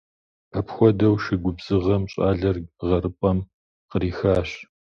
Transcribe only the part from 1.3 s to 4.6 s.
губзыгъэм щӏалэр гъэрыпӏэм кърихащ.